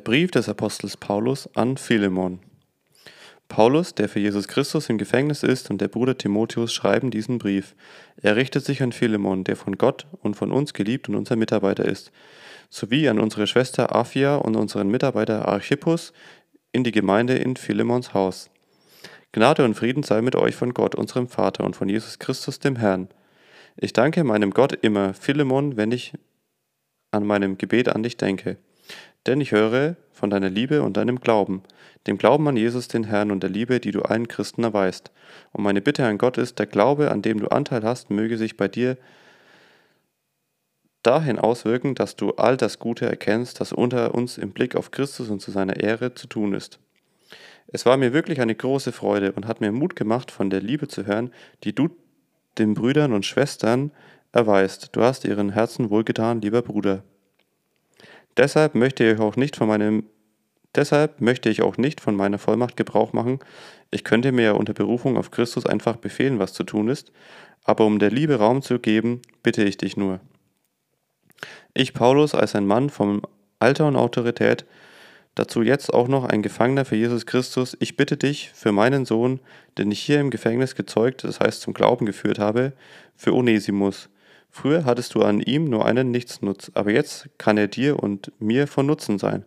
[0.00, 2.40] Brief des Apostels Paulus an Philemon.
[3.48, 7.76] Paulus, der für Jesus Christus im Gefängnis ist, und der Bruder Timotheus schreiben diesen Brief.
[8.16, 11.84] Er richtet sich an Philemon, der von Gott und von uns geliebt und unser Mitarbeiter
[11.84, 12.10] ist,
[12.70, 16.12] sowie an unsere Schwester Aphia und unseren Mitarbeiter Archippus
[16.72, 18.50] in die Gemeinde in Philemons Haus.
[19.30, 22.76] Gnade und Frieden sei mit euch von Gott, unserem Vater, und von Jesus Christus, dem
[22.76, 23.08] Herrn.
[23.76, 26.14] Ich danke meinem Gott immer, Philemon, wenn ich
[27.12, 28.58] an meinem Gebet an dich denke.
[29.26, 31.62] Denn ich höre von deiner Liebe und deinem Glauben,
[32.06, 35.10] dem Glauben an Jesus den Herrn und der Liebe, die du allen Christen erweist.
[35.52, 38.56] Und meine Bitte an Gott ist, der Glaube, an dem du Anteil hast, möge sich
[38.56, 38.98] bei dir
[41.02, 45.30] dahin auswirken, dass du all das Gute erkennst, das unter uns im Blick auf Christus
[45.30, 46.78] und zu seiner Ehre zu tun ist.
[47.68, 50.88] Es war mir wirklich eine große Freude und hat mir Mut gemacht, von der Liebe
[50.88, 51.30] zu hören,
[51.64, 51.88] die du
[52.58, 53.90] den Brüdern und Schwestern
[54.32, 54.90] erweist.
[54.92, 57.02] Du hast ihren Herzen wohlgetan, lieber Bruder.
[58.36, 60.04] Deshalb möchte ich auch nicht von meinem
[60.74, 63.38] Deshalb möchte ich auch nicht von meiner Vollmacht Gebrauch machen.
[63.90, 67.12] Ich könnte mir ja unter Berufung auf Christus einfach befehlen, was zu tun ist,
[67.62, 70.20] aber um der Liebe Raum zu geben, bitte ich dich nur.
[71.74, 73.22] Ich, Paulus, als ein Mann vom
[73.60, 74.64] Alter und Autorität,
[75.34, 79.40] dazu jetzt auch noch ein Gefangener für Jesus Christus, ich bitte dich für meinen Sohn,
[79.78, 82.72] den ich hier im Gefängnis gezeugt, das heißt zum Glauben geführt habe,
[83.16, 84.08] für Onesimus,
[84.56, 88.68] Früher hattest du an ihm nur einen Nichtsnutz, aber jetzt kann er dir und mir
[88.68, 89.44] von Nutzen sein.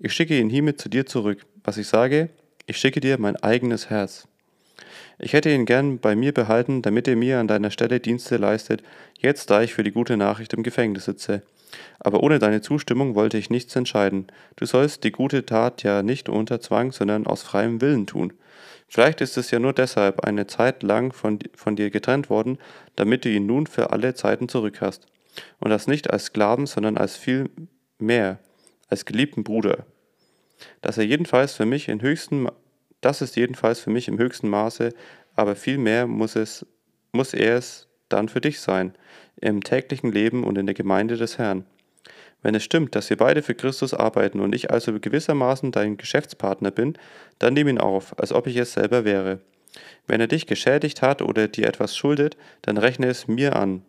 [0.00, 1.44] Ich schicke ihn hiermit zu dir zurück.
[1.62, 2.30] Was ich sage,
[2.64, 4.26] ich schicke dir mein eigenes Herz.
[5.18, 8.82] Ich hätte ihn gern bei mir behalten, damit er mir an deiner Stelle Dienste leistet,
[9.18, 11.42] jetzt da ich für die gute Nachricht im Gefängnis sitze.
[12.00, 14.28] Aber ohne deine Zustimmung wollte ich nichts entscheiden.
[14.56, 18.32] Du sollst die gute Tat ja nicht unter Zwang, sondern aus freiem Willen tun.
[18.94, 22.58] Vielleicht ist es ja nur deshalb eine Zeit lang von, von dir getrennt worden,
[22.94, 25.06] damit du ihn nun für alle Zeiten zurück hast.
[25.58, 27.50] Und das nicht als Sklaven, sondern als viel
[27.98, 28.38] mehr,
[28.88, 29.84] als geliebten Bruder.
[30.80, 32.46] Dass er jedenfalls für mich in höchsten,
[33.00, 34.90] das ist jedenfalls für mich im höchsten Maße,
[35.34, 36.64] aber viel mehr muss es,
[37.10, 38.94] muss er es dann für dich sein,
[39.40, 41.66] im täglichen Leben und in der Gemeinde des Herrn.
[42.44, 46.70] Wenn es stimmt, dass wir beide für Christus arbeiten und ich also gewissermaßen dein Geschäftspartner
[46.70, 46.98] bin,
[47.38, 49.40] dann nimm ihn auf, als ob ich es selber wäre.
[50.06, 53.82] Wenn er dich geschädigt hat oder dir etwas schuldet, dann rechne es mir an.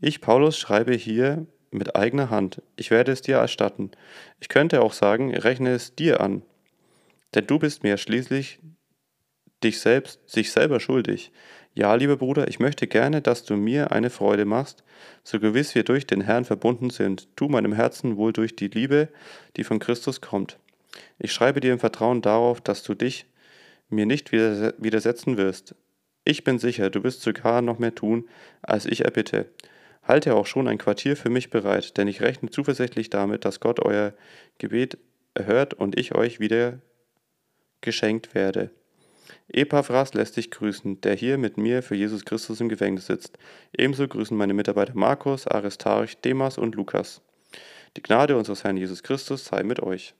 [0.00, 2.62] Ich, Paulus, schreibe hier mit eigener Hand.
[2.76, 3.90] Ich werde es dir erstatten.
[4.38, 6.42] Ich könnte auch sagen, rechne es dir an.
[7.34, 8.60] Denn du bist mir schließlich
[9.64, 11.32] dich selbst, sich selber schuldig.
[11.78, 14.82] Ja, lieber Bruder, ich möchte gerne, dass du mir eine Freude machst,
[15.22, 19.10] so gewiss wir durch den Herrn verbunden sind, tu meinem Herzen wohl durch die Liebe,
[19.56, 20.58] die von Christus kommt.
[21.20, 23.26] Ich schreibe dir im Vertrauen darauf, dass du dich
[23.90, 25.76] mir nicht widersetzen wirst.
[26.24, 28.28] Ich bin sicher, du wirst sogar noch mehr tun,
[28.60, 29.46] als ich erbitte.
[30.02, 33.78] Halte auch schon ein Quartier für mich bereit, denn ich rechne zuversichtlich damit, dass Gott
[33.78, 34.14] euer
[34.58, 34.98] Gebet
[35.34, 36.80] erhört und ich euch wieder
[37.82, 38.72] geschenkt werde.
[39.50, 43.38] Epaphras lässt dich grüßen, der hier mit mir für Jesus Christus im Gefängnis sitzt.
[43.76, 47.22] Ebenso grüßen meine Mitarbeiter Markus, Aristarch, Demas und Lukas.
[47.96, 50.14] Die Gnade unseres Herrn Jesus Christus sei mit euch.